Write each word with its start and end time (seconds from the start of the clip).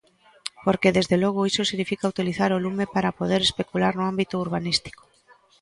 Porque, 0.65 0.93
desde 0.97 1.15
logo, 1.23 1.47
iso 1.51 1.63
significa 1.63 2.11
utilizar 2.13 2.51
o 2.53 2.61
lume 2.65 2.85
para 2.95 3.15
poder 3.19 3.41
especular 3.43 3.93
no 3.95 4.05
ámbito 4.11 4.35
urbanístico. 4.45 5.03